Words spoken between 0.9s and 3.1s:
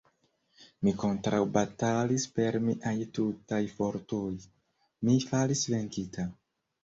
kontraŭbatalis per miaj